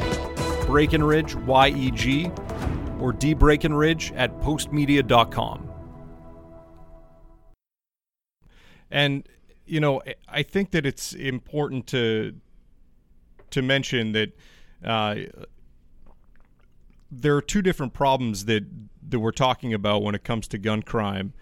Breckenridge, 0.66 1.36
Y-E-G, 1.36 2.26
or 3.00 3.14
dbreckenridge 3.14 4.14
at 4.16 4.40
postmedia.com. 4.40 5.70
And 8.90 9.28
you 9.66 9.80
know, 9.80 10.02
I 10.28 10.44
think 10.44 10.72
that 10.72 10.86
it's 10.86 11.14
important 11.14 11.88
to 11.88 12.36
to 13.52 13.62
mention 13.62 14.14
that 14.14 14.32
uh, 14.84 15.16
there 17.22 17.36
are 17.36 17.42
two 17.42 17.62
different 17.62 17.94
problems 17.94 18.46
that 18.46 18.64
that 19.10 19.20
we're 19.20 19.32
talking 19.32 19.74
about 19.74 20.02
when 20.02 20.16
it 20.16 20.24
comes 20.24 20.48
to 20.48 20.58
gun 20.58 20.82
crime 20.82 21.34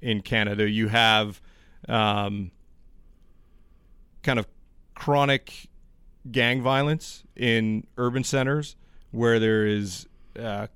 in 0.00 0.22
Canada. 0.22 0.68
You 0.68 0.88
have 0.88 1.40
um, 1.88 2.50
kind 4.22 4.38
of 4.38 4.46
chronic 4.94 5.68
gang 6.30 6.62
violence 6.62 7.24
in 7.36 7.86
urban 7.96 8.24
centers 8.24 8.76
where 9.10 9.38
there 9.38 9.66
is 9.66 10.06
uh, 10.38 10.66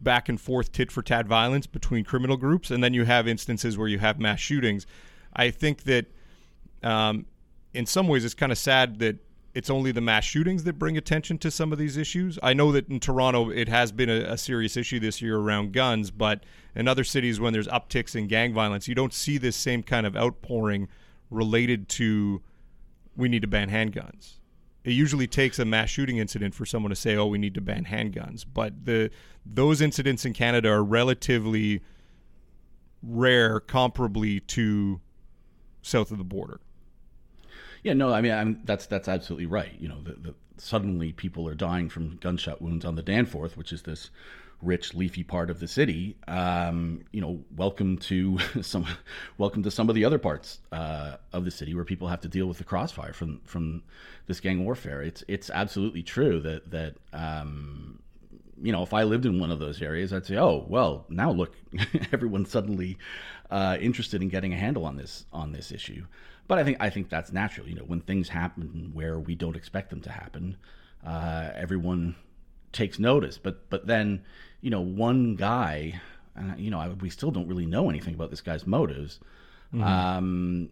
back 0.00 0.28
and 0.28 0.40
forth 0.40 0.72
tit 0.72 0.90
for 0.90 1.02
tat 1.02 1.26
violence 1.26 1.66
between 1.66 2.04
criminal 2.04 2.36
groups, 2.36 2.70
and 2.70 2.82
then 2.82 2.94
you 2.94 3.04
have 3.04 3.26
instances 3.28 3.76
where 3.76 3.88
you 3.88 3.98
have 3.98 4.18
mass 4.18 4.40
shootings. 4.40 4.86
I 5.34 5.50
think 5.50 5.84
that 5.84 6.06
um, 6.82 7.26
in 7.74 7.86
some 7.86 8.08
ways 8.08 8.24
it's 8.24 8.34
kind 8.34 8.52
of 8.52 8.58
sad 8.58 8.98
that 9.00 9.16
it's 9.52 9.70
only 9.70 9.90
the 9.92 10.00
mass 10.00 10.24
shootings 10.24 10.64
that 10.64 10.78
bring 10.78 10.96
attention 10.96 11.38
to 11.38 11.50
some 11.50 11.72
of 11.72 11.78
these 11.78 11.96
issues. 11.96 12.38
I 12.42 12.52
know 12.52 12.70
that 12.72 12.88
in 12.88 13.00
Toronto 13.00 13.50
it 13.50 13.68
has 13.68 13.90
been 13.90 14.08
a, 14.08 14.32
a, 14.32 14.38
serious 14.38 14.76
issue 14.76 15.00
this 15.00 15.20
year 15.20 15.38
around 15.38 15.72
guns, 15.72 16.10
but 16.10 16.44
in 16.74 16.86
other 16.86 17.02
cities 17.04 17.40
when 17.40 17.52
there's 17.52 17.66
upticks 17.68 18.14
in 18.14 18.28
gang 18.28 18.54
violence, 18.54 18.86
you 18.86 18.94
don't 18.94 19.12
see 19.12 19.38
this 19.38 19.56
same 19.56 19.82
kind 19.82 20.06
of 20.06 20.16
outpouring 20.16 20.88
related 21.30 21.88
to 21.88 22.42
we 23.16 23.28
need 23.28 23.42
to 23.42 23.48
ban 23.48 23.70
handguns. 23.70 24.38
It 24.84 24.92
usually 24.92 25.26
takes 25.26 25.58
a 25.58 25.64
mass 25.64 25.90
shooting 25.90 26.18
incident 26.18 26.54
for 26.54 26.64
someone 26.64 26.90
to 26.90 26.96
say, 26.96 27.16
"Oh, 27.16 27.26
we 27.26 27.36
need 27.36 27.54
to 27.54 27.60
ban 27.60 27.84
handguns." 27.84 28.46
But 28.50 28.86
the 28.86 29.10
those 29.44 29.80
incidents 29.80 30.24
in 30.24 30.32
Canada 30.32 30.70
are 30.70 30.82
relatively 30.82 31.82
rare, 33.02 33.60
comparably 33.60 34.46
to 34.48 35.00
south 35.82 36.10
of 36.10 36.18
the 36.18 36.24
border. 36.24 36.60
Yeah, 37.82 37.94
no, 37.94 38.12
I 38.12 38.20
mean 38.20 38.32
I'm, 38.32 38.60
that's 38.64 38.86
that's 38.86 39.08
absolutely 39.08 39.46
right. 39.46 39.72
You 39.78 39.88
know, 39.88 40.02
the, 40.02 40.12
the, 40.12 40.34
suddenly 40.58 41.12
people 41.12 41.48
are 41.48 41.54
dying 41.54 41.88
from 41.88 42.16
gunshot 42.16 42.60
wounds 42.60 42.84
on 42.84 42.94
the 42.94 43.02
Danforth, 43.02 43.56
which 43.56 43.72
is 43.72 43.82
this 43.82 44.10
rich, 44.62 44.94
leafy 44.94 45.22
part 45.22 45.50
of 45.50 45.60
the 45.60 45.68
city. 45.68 46.16
Um, 46.28 47.02
you 47.12 47.20
know, 47.20 47.42
welcome 47.56 47.96
to 47.98 48.38
some, 48.62 48.86
welcome 49.38 49.62
to 49.62 49.70
some 49.70 49.88
of 49.88 49.94
the 49.94 50.04
other 50.04 50.18
parts 50.18 50.60
uh, 50.72 51.16
of 51.32 51.44
the 51.44 51.50
city 51.50 51.74
where 51.74 51.84
people 51.84 52.08
have 52.08 52.20
to 52.22 52.28
deal 52.28 52.46
with 52.46 52.58
the 52.58 52.64
crossfire 52.64 53.12
from 53.12 53.40
from 53.44 53.82
this 54.26 54.40
gang 54.40 54.64
warfare. 54.64 55.02
It's 55.02 55.24
it's 55.28 55.50
absolutely 55.50 56.02
true 56.02 56.40
that 56.40 56.70
that. 56.70 56.96
Um, 57.12 58.00
you 58.62 58.72
know, 58.72 58.82
if 58.82 58.92
I 58.92 59.04
lived 59.04 59.24
in 59.24 59.40
one 59.40 59.50
of 59.50 59.58
those 59.58 59.80
areas, 59.80 60.12
I'd 60.12 60.26
say, 60.26 60.36
"Oh, 60.36 60.66
well, 60.68 61.06
now 61.08 61.32
look, 61.32 61.56
everyone's 62.12 62.50
suddenly 62.50 62.98
uh, 63.50 63.78
interested 63.80 64.20
in 64.20 64.28
getting 64.28 64.52
a 64.52 64.56
handle 64.56 64.84
on 64.84 64.96
this 64.96 65.24
on 65.32 65.52
this 65.52 65.72
issue." 65.72 66.04
But 66.50 66.58
I 66.58 66.64
think 66.64 66.78
I 66.80 66.90
think 66.90 67.10
that's 67.10 67.30
natural. 67.30 67.68
You 67.68 67.76
know, 67.76 67.84
when 67.84 68.00
things 68.00 68.28
happen 68.28 68.90
where 68.92 69.20
we 69.20 69.36
don't 69.36 69.54
expect 69.54 69.88
them 69.88 70.00
to 70.00 70.10
happen, 70.10 70.56
uh, 71.06 71.50
everyone 71.54 72.16
takes 72.72 72.98
notice. 72.98 73.38
But 73.38 73.70
but 73.70 73.86
then, 73.86 74.24
you 74.60 74.68
know, 74.68 74.80
one 74.80 75.36
guy, 75.36 76.00
uh, 76.36 76.56
you 76.56 76.72
know, 76.72 76.80
I, 76.80 76.88
we 76.88 77.08
still 77.08 77.30
don't 77.30 77.46
really 77.46 77.66
know 77.66 77.88
anything 77.88 78.14
about 78.14 78.30
this 78.30 78.40
guy's 78.40 78.66
motives. 78.66 79.20
Mm-hmm. 79.72 79.84
Um, 79.84 80.70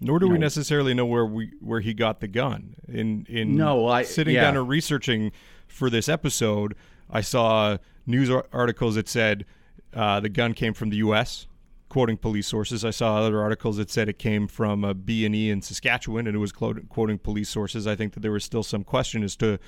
Nor 0.00 0.20
do 0.20 0.28
we 0.28 0.34
know, 0.34 0.42
necessarily 0.42 0.94
know 0.94 1.06
where 1.06 1.26
we 1.26 1.50
where 1.58 1.80
he 1.80 1.92
got 1.92 2.20
the 2.20 2.28
gun. 2.28 2.76
In 2.86 3.26
in 3.28 3.56
no, 3.56 3.88
I, 3.88 4.04
sitting 4.04 4.36
yeah. 4.36 4.42
down 4.42 4.56
and 4.56 4.68
researching 4.68 5.32
for 5.66 5.90
this 5.90 6.08
episode, 6.08 6.76
I 7.10 7.22
saw 7.22 7.78
news 8.06 8.30
articles 8.52 8.94
that 8.94 9.08
said 9.08 9.44
uh, 9.92 10.20
the 10.20 10.28
gun 10.28 10.54
came 10.54 10.72
from 10.72 10.90
the 10.90 10.98
U.S 10.98 11.48
quoting 11.88 12.16
police 12.16 12.46
sources. 12.46 12.84
I 12.84 12.90
saw 12.90 13.18
other 13.18 13.40
articles 13.40 13.76
that 13.76 13.90
said 13.90 14.08
it 14.08 14.18
came 14.18 14.48
from 14.48 14.84
a 14.84 14.94
B&E 14.94 15.50
in 15.50 15.62
Saskatchewan, 15.62 16.26
and 16.26 16.34
it 16.34 16.38
was 16.38 16.52
quoting 16.52 17.18
police 17.18 17.48
sources. 17.48 17.86
I 17.86 17.94
think 17.94 18.14
that 18.14 18.20
there 18.20 18.32
was 18.32 18.44
still 18.44 18.62
some 18.62 18.84
question 18.84 19.22
as 19.22 19.36
to 19.36 19.58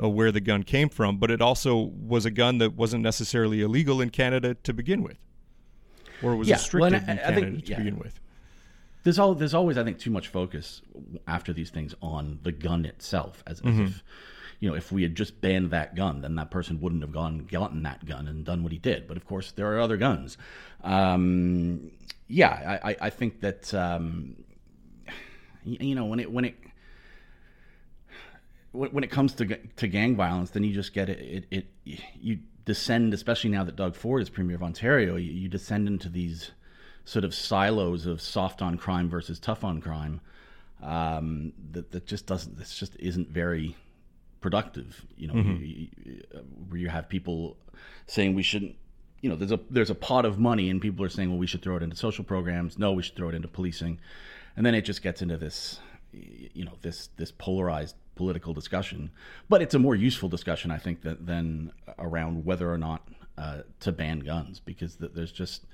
uh, 0.00 0.08
where 0.08 0.32
the 0.32 0.40
gun 0.40 0.62
came 0.62 0.88
from, 0.88 1.18
but 1.18 1.30
it 1.30 1.40
also 1.40 1.76
was 1.76 2.24
a 2.24 2.30
gun 2.30 2.58
that 2.58 2.74
wasn't 2.74 3.02
necessarily 3.02 3.62
illegal 3.62 4.00
in 4.00 4.10
Canada 4.10 4.54
to 4.62 4.72
begin 4.72 5.02
with, 5.02 5.18
or 6.22 6.36
was 6.36 6.48
yeah, 6.48 6.56
restricted 6.56 6.92
well, 6.92 6.94
I, 6.94 7.12
in 7.12 7.18
Canada 7.18 7.40
think, 7.40 7.64
to 7.64 7.70
yeah. 7.70 7.78
begin 7.78 7.98
with. 7.98 8.20
There's 9.04 9.18
all 9.18 9.34
there's 9.34 9.54
always 9.54 9.76
I 9.76 9.84
think 9.84 9.98
too 9.98 10.10
much 10.10 10.28
focus 10.28 10.82
after 11.26 11.52
these 11.52 11.70
things 11.70 11.94
on 12.00 12.38
the 12.42 12.52
gun 12.52 12.84
itself, 12.84 13.42
as, 13.46 13.60
as 13.60 13.66
mm-hmm. 13.66 13.82
if 13.82 14.02
you 14.62 14.68
know, 14.68 14.76
if 14.76 14.92
we 14.92 15.02
had 15.02 15.16
just 15.16 15.40
banned 15.40 15.72
that 15.72 15.96
gun, 15.96 16.20
then 16.20 16.36
that 16.36 16.52
person 16.52 16.80
wouldn't 16.80 17.02
have 17.02 17.10
gone 17.10 17.48
gotten 17.50 17.82
that 17.82 18.06
gun 18.06 18.28
and 18.28 18.44
done 18.44 18.62
what 18.62 18.70
he 18.70 18.78
did. 18.78 19.08
But 19.08 19.16
of 19.16 19.26
course, 19.26 19.50
there 19.50 19.74
are 19.74 19.80
other 19.80 19.96
guns. 19.96 20.38
Um, 20.84 21.90
yeah, 22.28 22.78
I, 22.84 22.96
I, 23.00 23.10
think 23.10 23.40
that 23.40 23.74
um, 23.74 24.36
you 25.64 25.96
know 25.96 26.04
when 26.04 26.20
it 26.20 26.30
when 26.30 26.44
it 26.44 26.54
when 28.70 29.02
it 29.02 29.10
comes 29.10 29.34
to 29.34 29.46
to 29.56 29.88
gang 29.88 30.14
violence, 30.14 30.50
then 30.50 30.62
you 30.62 30.72
just 30.72 30.94
get 30.94 31.08
it. 31.08 31.46
It, 31.50 31.66
it 31.84 32.00
you 32.14 32.38
descend, 32.64 33.12
especially 33.14 33.50
now 33.50 33.64
that 33.64 33.74
Doug 33.74 33.96
Ford 33.96 34.22
is 34.22 34.30
premier 34.30 34.54
of 34.54 34.62
Ontario. 34.62 35.16
You, 35.16 35.32
you 35.32 35.48
descend 35.48 35.88
into 35.88 36.08
these 36.08 36.52
sort 37.04 37.24
of 37.24 37.34
silos 37.34 38.06
of 38.06 38.22
soft 38.22 38.62
on 38.62 38.78
crime 38.78 39.10
versus 39.10 39.40
tough 39.40 39.64
on 39.64 39.80
crime. 39.80 40.20
Um, 40.80 41.52
that 41.72 41.90
that 41.90 42.06
just 42.06 42.26
doesn't. 42.26 42.56
This 42.56 42.78
just 42.78 42.94
isn't 43.00 43.28
very 43.28 43.74
productive. 44.42 45.06
You 45.16 45.28
know, 45.28 45.34
mm-hmm. 45.34 45.64
you, 45.64 45.88
you, 46.04 46.22
where 46.68 46.78
you 46.78 46.88
have 46.88 47.08
people 47.08 47.56
saying 48.06 48.34
we 48.34 48.42
shouldn't. 48.42 48.76
You 49.22 49.30
know, 49.30 49.36
there's 49.36 49.52
a 49.52 49.60
there's 49.70 49.90
a 49.90 49.94
pot 49.94 50.24
of 50.24 50.38
money, 50.38 50.68
and 50.68 50.80
people 50.80 51.04
are 51.04 51.08
saying, 51.08 51.30
well, 51.30 51.38
we 51.38 51.46
should 51.46 51.62
throw 51.62 51.76
it 51.76 51.82
into 51.82 51.96
social 51.96 52.24
programs. 52.24 52.78
No, 52.78 52.92
we 52.92 53.02
should 53.02 53.16
throw 53.16 53.28
it 53.28 53.34
into 53.34 53.48
policing, 53.48 54.00
and 54.56 54.66
then 54.66 54.74
it 54.74 54.82
just 54.82 55.00
gets 55.00 55.22
into 55.22 55.36
this, 55.36 55.78
you 56.12 56.64
know, 56.64 56.72
this 56.82 57.08
this 57.16 57.30
polarized 57.30 57.94
political 58.16 58.52
discussion. 58.52 59.10
But 59.48 59.62
it's 59.62 59.74
a 59.74 59.78
more 59.78 59.94
useful 59.94 60.28
discussion, 60.28 60.70
I 60.70 60.78
think, 60.78 61.02
that, 61.02 61.24
than 61.24 61.72
around 61.98 62.44
whether 62.44 62.70
or 62.70 62.78
not 62.78 63.08
uh, 63.38 63.62
to 63.80 63.92
ban 63.92 64.18
guns, 64.20 64.60
because 64.60 64.96
there's 64.96 65.32
just 65.32 65.66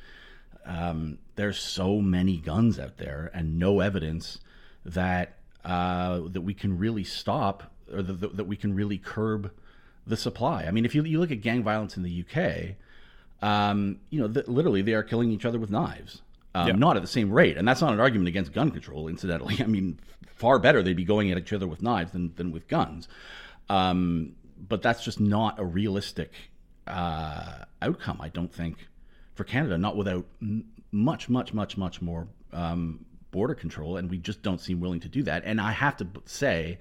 um, 0.66 1.18
there's 1.36 1.58
so 1.58 2.00
many 2.00 2.36
guns 2.36 2.78
out 2.78 2.98
there, 2.98 3.30
and 3.32 3.58
no 3.58 3.80
evidence 3.80 4.40
that 4.84 5.38
uh, 5.64 6.20
that 6.26 6.42
we 6.42 6.54
can 6.54 6.78
really 6.78 7.04
stop 7.04 7.72
or 7.92 8.02
the, 8.02 8.12
the, 8.12 8.28
that 8.28 8.44
we 8.44 8.56
can 8.56 8.74
really 8.74 8.98
curb 8.98 9.50
the 10.06 10.16
supply. 10.16 10.64
I 10.64 10.70
mean, 10.70 10.84
if 10.84 10.94
you, 10.94 11.02
you 11.04 11.20
look 11.20 11.30
at 11.30 11.40
gang 11.40 11.62
violence 11.62 11.96
in 11.96 12.02
the 12.02 12.24
UK, 12.24 12.76
um, 13.42 14.00
you 14.10 14.20
know, 14.20 14.26
the, 14.26 14.44
literally 14.50 14.82
they 14.82 14.94
are 14.94 15.02
killing 15.02 15.30
each 15.30 15.44
other 15.44 15.58
with 15.58 15.70
knives. 15.70 16.22
Um, 16.54 16.68
yeah. 16.68 16.74
Not 16.74 16.96
at 16.96 17.02
the 17.02 17.08
same 17.08 17.30
rate, 17.30 17.56
and 17.56 17.68
that's 17.68 17.80
not 17.80 17.92
an 17.92 18.00
argument 18.00 18.28
against 18.28 18.52
gun 18.52 18.70
control. 18.70 19.08
Incidentally, 19.08 19.56
I 19.60 19.66
mean, 19.66 20.00
far 20.34 20.58
better 20.58 20.82
they'd 20.82 20.96
be 20.96 21.04
going 21.04 21.30
at 21.30 21.38
each 21.38 21.52
other 21.52 21.66
with 21.66 21.82
knives 21.82 22.12
than, 22.12 22.34
than 22.36 22.52
with 22.52 22.66
guns. 22.68 23.08
Um, 23.68 24.34
but 24.66 24.82
that's 24.82 25.04
just 25.04 25.20
not 25.20 25.58
a 25.58 25.64
realistic 25.64 26.32
uh, 26.86 27.64
outcome, 27.82 28.18
I 28.20 28.28
don't 28.28 28.52
think, 28.52 28.88
for 29.34 29.44
Canada. 29.44 29.78
Not 29.78 29.96
without 29.96 30.24
m- 30.40 30.64
much, 30.90 31.28
much, 31.28 31.52
much, 31.52 31.76
much 31.76 32.00
more 32.00 32.26
um, 32.52 33.04
border 33.30 33.54
control, 33.54 33.98
and 33.98 34.10
we 34.10 34.18
just 34.18 34.42
don't 34.42 34.60
seem 34.60 34.80
willing 34.80 35.00
to 35.00 35.08
do 35.08 35.22
that. 35.24 35.42
And 35.44 35.60
I 35.60 35.72
have 35.72 35.96
to 35.98 36.06
say 36.24 36.78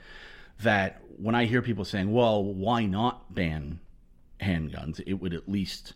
that 0.61 1.01
when 1.17 1.35
I 1.35 1.45
hear 1.45 1.61
people 1.61 1.85
saying, 1.85 2.11
well, 2.11 2.43
why 2.43 2.85
not 2.85 3.33
ban 3.33 3.79
handguns? 4.39 5.01
It 5.05 5.15
would 5.15 5.33
at 5.33 5.49
least, 5.49 5.93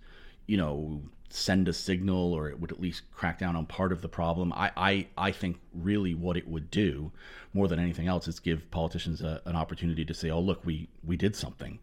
you 0.48 0.58
know, 0.58 1.02
send 1.30 1.68
a 1.68 1.74
signal 1.74 2.34
or 2.34 2.50
it 2.50 2.60
would 2.60 2.72
at 2.72 2.82
least 2.82 3.10
crack 3.12 3.40
down 3.40 3.56
on 3.56 3.66
part 3.66 3.92
of 3.92 4.02
the 4.02 4.10
problem. 4.10 4.52
I, 4.54 4.72
I, 4.76 5.08
I 5.18 5.32
think 5.32 5.60
really 5.74 6.14
what 6.14 6.38
it 6.38 6.48
would 6.48 6.70
do 6.70 7.12
more 7.54 7.68
than 7.68 7.80
anything 7.80 8.08
else 8.08 8.28
is 8.28 8.40
give 8.40 8.70
politicians 8.72 9.22
a, 9.22 9.42
an 9.46 9.56
opportunity 9.56 10.04
to 10.06 10.14
say, 10.14 10.30
oh, 10.30 10.42
look, 10.42 10.66
we, 10.66 10.90
we 11.04 11.16
did 11.16 11.36
something. 11.36 11.80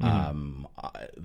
Mm-hmm. 0.00 0.30
Um, 0.30 0.68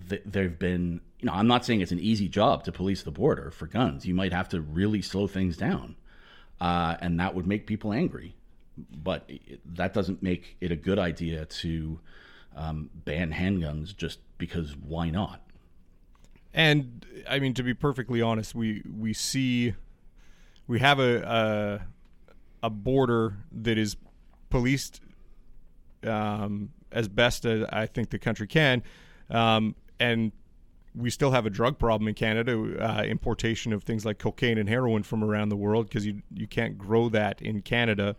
th- 0.10 0.22
there've 0.26 0.60
been, 0.60 1.02
you 1.20 1.26
know, 1.26 1.34
I'm 1.34 1.48
not 1.48 1.66
saying 1.66 1.82
it's 1.82 1.92
an 1.92 2.00
easy 2.00 2.28
job 2.28 2.64
to 2.66 2.72
police 2.72 3.02
the 3.02 3.12
border 3.12 3.50
for 3.50 3.66
guns. 3.66 4.06
You 4.06 4.14
might 4.14 4.34
have 4.34 4.50
to 4.50 4.62
really 4.62 5.02
slow 5.02 5.26
things 5.26 5.58
down, 5.58 5.96
uh, 6.62 6.96
and 7.00 7.20
that 7.20 7.34
would 7.34 7.48
make 7.48 7.66
people 7.66 7.92
angry 7.92 8.36
but 9.04 9.30
that 9.66 9.94
doesn't 9.94 10.22
make 10.22 10.58
it 10.62 10.72
a 10.72 10.76
good 10.76 11.00
idea 11.00 11.46
to 11.46 12.00
um, 12.56 12.90
ban 13.06 13.32
handguns 13.32 13.96
just 13.96 14.20
because 14.38 14.76
why 14.76 15.10
not? 15.10 15.42
And 16.54 17.06
I 17.30 17.40
mean, 17.40 17.54
to 17.56 17.64
be 17.64 17.74
perfectly 17.74 18.22
honest, 18.22 18.56
we 18.56 18.84
we 18.98 19.14
see 19.14 19.74
we 20.68 20.80
have 20.80 21.00
a 21.00 21.82
a, 22.64 22.68
a 22.68 22.70
border 22.70 23.38
that 23.52 23.78
is 23.78 23.96
policed 24.50 25.02
um, 26.04 26.70
as 26.92 27.08
best 27.08 27.46
as 27.46 27.66
I 27.72 27.86
think 27.86 28.10
the 28.10 28.20
country 28.20 28.48
can, 28.48 28.82
um, 29.30 29.76
and 30.00 30.32
we 30.96 31.12
still 31.12 31.32
have 31.32 31.46
a 31.46 31.50
drug 31.50 31.78
problem 31.78 32.08
in 32.08 32.16
Canada, 32.16 32.54
uh, 32.80 33.04
importation 33.04 33.72
of 33.72 33.84
things 33.84 34.04
like 34.04 34.18
cocaine 34.18 34.58
and 34.58 34.68
heroin 34.68 35.04
from 35.04 35.24
around 35.24 35.50
the 35.50 35.56
world 35.56 35.88
because 35.88 36.06
you 36.06 36.22
you 36.34 36.48
can't 36.48 36.78
grow 36.78 37.08
that 37.10 37.42
in 37.42 37.62
Canada. 37.62 38.16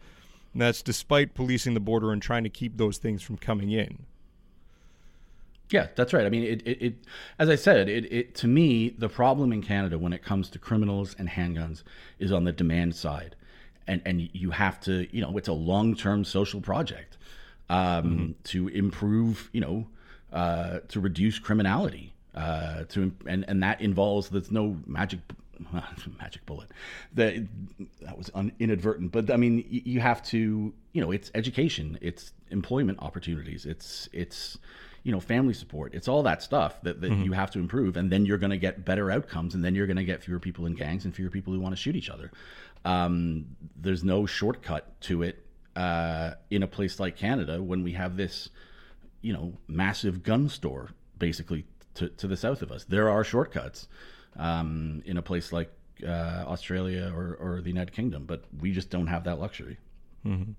And 0.52 0.62
that's 0.62 0.82
despite 0.82 1.34
policing 1.34 1.74
the 1.74 1.80
border 1.80 2.12
and 2.12 2.22
trying 2.22 2.44
to 2.44 2.50
keep 2.50 2.76
those 2.76 2.98
things 2.98 3.22
from 3.22 3.36
coming 3.36 3.70
in. 3.70 4.06
Yeah, 5.70 5.88
that's 5.96 6.14
right. 6.14 6.24
I 6.24 6.30
mean, 6.30 6.44
it, 6.44 6.62
it, 6.66 6.82
it 6.82 6.94
as 7.38 7.50
I 7.50 7.54
said, 7.54 7.88
it, 7.88 8.10
it, 8.10 8.34
to 8.36 8.46
me, 8.46 8.88
the 8.88 9.08
problem 9.08 9.52
in 9.52 9.62
Canada 9.62 9.98
when 9.98 10.14
it 10.14 10.22
comes 10.22 10.48
to 10.50 10.58
criminals 10.58 11.14
and 11.18 11.28
handguns 11.28 11.82
is 12.18 12.32
on 12.32 12.44
the 12.44 12.52
demand 12.52 12.94
side. 12.94 13.36
and 13.88 14.02
and 14.04 14.28
you 14.32 14.50
have 14.50 14.78
to 14.78 15.08
you 15.10 15.20
know 15.20 15.36
it's 15.36 15.48
a 15.48 15.52
long 15.52 15.96
term 15.96 16.24
social 16.24 16.60
project 16.60 17.16
um, 17.70 17.78
mm-hmm. 17.78 18.32
to 18.44 18.68
improve 18.68 19.50
you 19.52 19.60
know 19.60 19.86
uh, 20.32 20.78
to 20.88 21.00
reduce 21.00 21.38
criminality 21.38 22.12
uh, 22.36 22.84
to 22.84 23.12
and 23.26 23.44
and 23.48 23.62
that 23.62 23.80
involves 23.80 24.28
there's 24.28 24.52
no 24.52 24.76
magic 24.86 25.18
magic 26.20 26.44
bullet. 26.46 26.70
That 27.14 27.46
that 28.02 28.16
was 28.16 28.30
un, 28.34 28.52
inadvertent 28.58 29.12
but 29.12 29.30
i 29.30 29.36
mean 29.36 29.64
you 29.68 30.00
have 30.00 30.22
to 30.22 30.72
you 30.92 31.00
know 31.00 31.10
it's 31.10 31.30
education 31.34 31.98
it's 32.00 32.32
employment 32.50 32.98
opportunities 33.00 33.66
it's 33.66 34.08
it's 34.12 34.58
you 35.02 35.12
know 35.12 35.20
family 35.20 35.54
support 35.54 35.94
it's 35.94 36.08
all 36.08 36.22
that 36.22 36.42
stuff 36.42 36.80
that, 36.82 37.00
that 37.00 37.10
mm-hmm. 37.10 37.22
you 37.22 37.32
have 37.32 37.50
to 37.50 37.58
improve 37.58 37.96
and 37.96 38.10
then 38.10 38.26
you're 38.26 38.38
going 38.38 38.50
to 38.50 38.58
get 38.58 38.84
better 38.84 39.10
outcomes 39.10 39.54
and 39.54 39.64
then 39.64 39.74
you're 39.74 39.86
going 39.86 39.96
to 39.96 40.04
get 40.04 40.22
fewer 40.22 40.38
people 40.38 40.66
in 40.66 40.74
gangs 40.74 41.04
and 41.04 41.14
fewer 41.14 41.30
people 41.30 41.52
who 41.52 41.60
want 41.60 41.72
to 41.72 41.80
shoot 41.80 41.96
each 41.96 42.10
other. 42.10 42.30
Um, 42.84 43.46
there's 43.76 44.04
no 44.04 44.26
shortcut 44.26 45.00
to 45.02 45.22
it 45.22 45.44
uh, 45.76 46.32
in 46.50 46.62
a 46.62 46.66
place 46.66 46.98
like 46.98 47.16
canada 47.16 47.62
when 47.62 47.82
we 47.82 47.92
have 47.92 48.16
this 48.16 48.50
you 49.20 49.32
know 49.32 49.54
massive 49.66 50.22
gun 50.22 50.48
store 50.48 50.90
basically 51.18 51.64
to, 51.94 52.08
to 52.10 52.26
the 52.26 52.36
south 52.36 52.62
of 52.62 52.70
us. 52.70 52.84
There 52.84 53.08
are 53.08 53.24
shortcuts 53.24 53.88
um, 54.36 55.02
in 55.06 55.16
a 55.16 55.22
place 55.22 55.52
like 55.52 55.72
uh, 56.06 56.44
australia 56.46 57.12
or, 57.14 57.36
or 57.40 57.60
the 57.60 57.70
united 57.70 57.92
kingdom 57.92 58.24
but 58.24 58.44
we 58.60 58.70
just 58.70 58.90
don't 58.90 59.08
have 59.08 59.24
that 59.24 59.40
luxury 59.40 59.78
mm-hmm. 60.24 60.52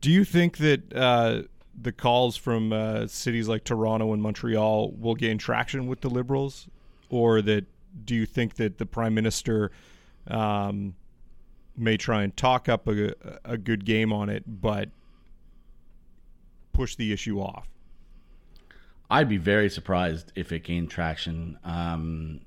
do 0.00 0.10
you 0.10 0.24
think 0.24 0.56
that 0.56 0.92
uh 0.94 1.42
the 1.80 1.92
calls 1.92 2.36
from 2.36 2.72
uh, 2.72 3.06
cities 3.06 3.48
like 3.48 3.64
Toronto 3.64 4.12
and 4.12 4.22
Montreal 4.22 4.92
will 4.92 5.14
gain 5.14 5.38
traction 5.38 5.86
with 5.86 6.00
the 6.00 6.10
Liberals, 6.10 6.68
or 7.08 7.40
that 7.42 7.66
do 8.04 8.14
you 8.14 8.26
think 8.26 8.54
that 8.56 8.78
the 8.78 8.86
Prime 8.86 9.14
Minister 9.14 9.70
um, 10.26 10.94
may 11.76 11.96
try 11.96 12.22
and 12.22 12.36
talk 12.36 12.68
up 12.68 12.88
a, 12.88 13.14
a 13.44 13.56
good 13.56 13.84
game 13.84 14.12
on 14.12 14.28
it, 14.28 14.44
but 14.46 14.90
push 16.72 16.96
the 16.96 17.12
issue 17.12 17.40
off? 17.40 17.68
I'd 19.10 19.28
be 19.28 19.36
very 19.36 19.68
surprised 19.68 20.32
if 20.34 20.52
it 20.52 20.64
gained 20.64 20.90
traction. 20.90 21.58
Um, 21.64 22.40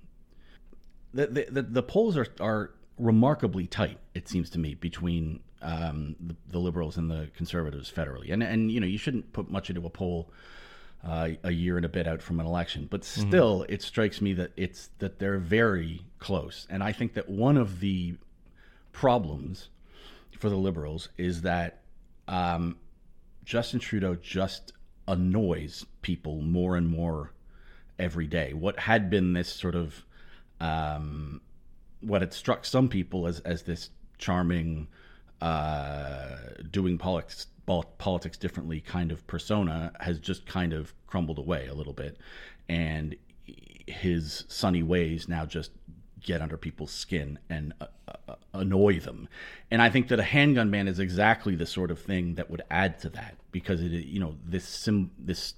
the, 1.15 1.27
the, 1.27 1.47
the, 1.49 1.61
the 1.61 1.83
polls 1.83 2.17
are, 2.17 2.27
are 2.39 2.71
remarkably 2.99 3.67
tight, 3.67 3.99
it 4.13 4.27
seems 4.27 4.49
to 4.51 4.59
me, 4.59 4.75
between 4.75 5.39
um, 5.61 6.15
the, 6.19 6.35
the, 6.49 6.59
liberals 6.59 6.97
and 6.97 7.09
the 7.09 7.29
conservatives 7.35 7.91
federally. 7.91 8.31
And 8.31 8.43
and 8.43 8.71
you 8.71 8.79
know 8.79 8.85
you 8.85 8.97
shouldn't 8.97 9.33
put 9.33 9.49
much 9.49 9.69
into 9.69 9.85
a 9.85 9.89
poll 9.89 10.31
uh, 11.03 11.29
a 11.43 11.51
year 11.51 11.77
and 11.77 11.85
a 11.85 11.89
bit 11.89 12.07
out 12.07 12.21
from 12.21 12.39
an 12.39 12.45
election, 12.45 12.87
but 12.89 13.01
mm-hmm. 13.01 13.27
still, 13.29 13.59
mm-hmm. 13.61 13.73
it 13.73 13.81
strikes 13.81 14.21
me 14.21 14.33
that 14.33 14.51
it's 14.57 14.89
that 14.99 15.19
they're 15.19 15.39
very 15.39 16.05
close. 16.19 16.67
And 16.69 16.83
I 16.83 16.91
think 16.91 17.13
that 17.13 17.29
one 17.29 17.57
of 17.57 17.79
the 17.79 18.15
problems 18.91 19.69
for 20.37 20.49
the 20.49 20.57
liberals 20.57 21.09
is 21.17 21.41
that 21.41 21.81
um, 22.27 22.77
Justin 23.45 23.79
Trudeau 23.79 24.15
just 24.15 24.73
annoys 25.07 25.85
people 26.01 26.41
more 26.41 26.75
and 26.75 26.89
more 26.89 27.31
every 27.97 28.27
day. 28.27 28.53
What 28.53 28.79
had 28.79 29.09
been 29.09 29.33
this 29.33 29.49
sort 29.49 29.75
of 29.75 30.03
um, 30.59 31.41
what 32.01 32.21
had 32.21 32.33
struck 32.33 32.65
some 32.65 32.87
people 32.89 33.27
as 33.27 33.39
as 33.41 33.63
this 33.63 33.89
charming 34.17 34.87
uh, 35.41 36.37
doing 36.71 36.97
politics 36.97 37.47
politics 37.97 38.37
differently 38.37 38.79
kind 38.79 39.11
of 39.11 39.25
persona 39.25 39.91
has 39.99 40.19
just 40.19 40.45
kind 40.45 40.71
of 40.71 40.93
crumbled 41.07 41.39
away 41.39 41.67
a 41.67 41.73
little 41.73 41.93
bit, 41.93 42.17
and 42.69 43.15
his 43.87 44.45
sunny 44.47 44.83
ways 44.83 45.27
now 45.27 45.45
just 45.45 45.71
get 46.21 46.41
under 46.41 46.57
people's 46.57 46.91
skin 46.91 47.37
and 47.49 47.73
uh, 47.79 47.85
uh, 48.27 48.35
annoy 48.53 48.99
them. 48.99 49.29
And 49.69 49.81
I 49.81 49.89
think 49.89 50.07
that 50.07 50.19
a 50.19 50.23
handgun 50.23 50.71
ban 50.71 50.87
is 50.87 50.99
exactly 50.99 51.55
the 51.55 51.67
sort 51.67 51.91
of 51.91 51.99
thing 51.99 52.35
that 52.35 52.49
would 52.49 52.63
add 52.71 52.99
to 53.01 53.09
that 53.09 53.35
because 53.51 53.81
it, 53.81 53.91
you 53.91 54.19
know, 54.19 54.35
this 54.43 54.65
sim, 54.65 55.11
this, 55.19 55.53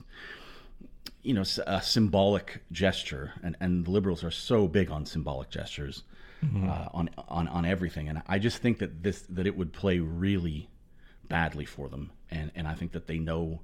you 1.23 1.33
know, 1.33 1.43
a 1.65 1.81
symbolic 1.81 2.63
gesture, 2.71 3.33
and 3.43 3.55
and 3.59 3.85
the 3.85 3.91
liberals 3.91 4.23
are 4.23 4.31
so 4.31 4.67
big 4.67 4.89
on 4.89 5.05
symbolic 5.05 5.49
gestures 5.49 6.03
mm-hmm. 6.43 6.69
uh, 6.69 6.87
on 6.93 7.09
on 7.27 7.47
on 7.47 7.65
everything. 7.65 8.09
And 8.09 8.21
I 8.27 8.39
just 8.39 8.59
think 8.59 8.79
that 8.79 9.03
this 9.03 9.21
that 9.29 9.47
it 9.47 9.57
would 9.57 9.73
play 9.73 9.99
really 9.99 10.69
badly 11.27 11.65
for 11.65 11.89
them, 11.89 12.11
and 12.29 12.51
and 12.55 12.67
I 12.67 12.73
think 12.73 12.93
that 12.93 13.07
they 13.07 13.19
know. 13.19 13.61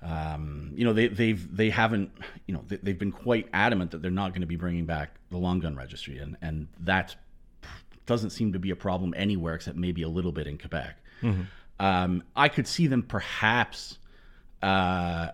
Um, 0.00 0.74
you 0.76 0.84
know 0.84 0.92
they 0.92 1.08
they've 1.08 1.56
they 1.56 1.70
haven't 1.70 2.12
you 2.46 2.54
know 2.54 2.62
they, 2.68 2.92
have 2.92 3.00
been 3.00 3.10
quite 3.10 3.48
adamant 3.52 3.90
that 3.90 4.00
they're 4.00 4.12
not 4.12 4.30
going 4.30 4.42
to 4.42 4.46
be 4.46 4.54
bringing 4.54 4.86
back 4.86 5.16
the 5.30 5.38
long 5.38 5.58
gun 5.58 5.74
registry 5.74 6.18
and 6.18 6.36
and 6.40 6.68
that 6.78 7.16
doesn't 8.06 8.30
seem 8.30 8.52
to 8.52 8.60
be 8.60 8.70
a 8.70 8.76
problem 8.76 9.12
anywhere 9.16 9.56
except 9.56 9.76
maybe 9.76 10.02
a 10.02 10.08
little 10.08 10.30
bit 10.30 10.46
in 10.46 10.56
Quebec. 10.56 10.96
Mm-hmm. 11.20 11.42
Um, 11.80 12.22
I 12.36 12.48
could 12.48 12.68
see 12.68 12.86
them 12.86 13.02
perhaps. 13.02 13.98
Uh, 14.62 15.28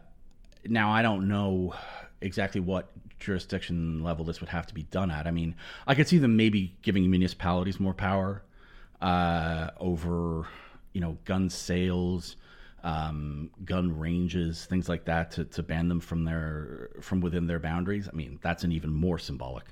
now 0.67 0.91
I 0.91 1.03
don't 1.03 1.29
know 1.29 1.75
exactly 2.21 2.61
what 2.61 2.91
jurisdiction 3.19 4.03
level 4.03 4.25
this 4.25 4.41
would 4.41 4.51
have 4.51 4.67
to 4.67 4.75
be 4.75 4.85
done 4.85 5.11
at. 5.11 5.27
I 5.27 5.31
mean, 5.31 5.55
I 5.87 5.95
could 5.95 6.09
see 6.09 6.19
them 6.19 6.37
maybe 6.37 6.77
giving 6.83 7.11
municipalities 7.11 7.81
more 7.81 7.95
power 7.95 8.43
uh, 9.01 9.71
over, 9.79 10.47
you 10.93 11.01
know, 11.01 11.19
gun 11.25 11.49
sales, 11.51 12.37
um, 12.83 13.51
gun 13.65 13.99
ranges, 13.99 14.67
things 14.67 14.89
like 14.89 15.05
that, 15.07 15.31
to, 15.33 15.45
to 15.45 15.63
ban 15.63 15.89
them 15.89 16.01
from 16.01 16.25
their 16.25 16.91
from 17.01 17.21
within 17.21 17.47
their 17.47 17.59
boundaries. 17.59 18.09
I 18.13 18.15
mean, 18.15 18.39
that's 18.43 18.65
an 18.65 18.73
even 18.73 18.91
more 18.91 19.19
symbolic 19.19 19.65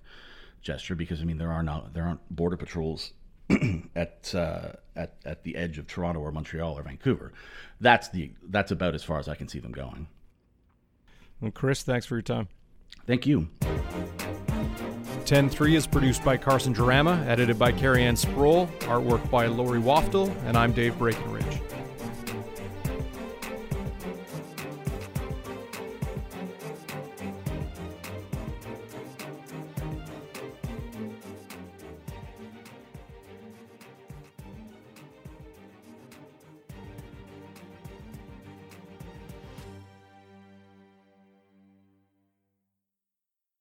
gesture 0.62 0.94
because 0.94 1.20
I 1.20 1.24
mean 1.24 1.38
there 1.38 1.50
are 1.50 1.62
not 1.62 1.92
there 1.92 2.05
aren't 2.05 2.35
border 2.35 2.57
patrols 2.57 3.12
at 3.96 4.33
uh, 4.35 4.72
at 4.96 5.14
at 5.24 5.42
the 5.44 5.57
edge 5.57 5.78
of 5.78 5.87
Toronto 5.87 6.20
or 6.20 6.33
Montreal 6.33 6.78
or 6.78 6.83
Vancouver. 6.83 7.33
That's 7.81 8.09
the 8.09 8.33
that's 8.48 8.70
about 8.70 8.94
as 8.94 9.02
far 9.02 9.18
as 9.18 9.28
I 9.28 9.35
can 9.35 9.48
see 9.48 9.59
them 9.59 9.72
going. 9.72 10.07
Well, 11.42 11.50
Chris, 11.50 11.83
thanks 11.83 12.07
for 12.07 12.14
your 12.14 12.22
time. 12.22 12.48
Thank 13.07 13.26
you. 13.26 13.48
10 15.24 15.50
3 15.50 15.76
is 15.76 15.87
produced 15.87 16.24
by 16.24 16.37
Carson 16.37 16.72
Jerema, 16.72 17.26
edited 17.26 17.59
by 17.59 17.72
Carrie 17.72 18.05
Ann 18.05 18.16
Sproul, 18.16 18.68
artwork 18.81 19.28
by 19.28 19.46
Lori 19.46 19.81
Waftel, 19.81 20.33
and 20.46 20.57
I'm 20.57 20.72
Dave 20.72 20.96
Breckenridge. 20.98 21.41